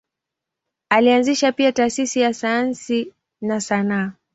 [0.89, 4.11] Alianzisha pia taasisi za sayansi na sanaa.